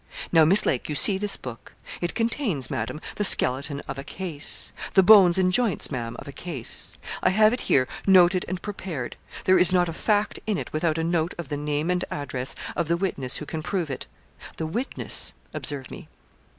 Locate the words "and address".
11.91-12.55